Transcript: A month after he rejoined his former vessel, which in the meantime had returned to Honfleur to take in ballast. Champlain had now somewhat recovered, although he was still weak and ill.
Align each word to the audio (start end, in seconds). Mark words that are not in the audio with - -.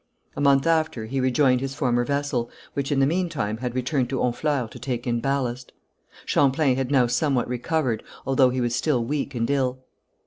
A 0.35 0.41
month 0.41 0.65
after 0.65 1.05
he 1.05 1.19
rejoined 1.19 1.61
his 1.61 1.75
former 1.75 2.03
vessel, 2.03 2.49
which 2.73 2.91
in 2.91 2.99
the 2.99 3.05
meantime 3.05 3.57
had 3.57 3.75
returned 3.75 4.09
to 4.09 4.19
Honfleur 4.19 4.67
to 4.71 4.79
take 4.79 5.05
in 5.05 5.19
ballast. 5.19 5.73
Champlain 6.25 6.75
had 6.75 6.89
now 6.89 7.05
somewhat 7.05 7.47
recovered, 7.47 8.01
although 8.25 8.49
he 8.49 8.61
was 8.61 8.75
still 8.75 9.05
weak 9.05 9.35
and 9.35 9.47
ill. 9.47 9.77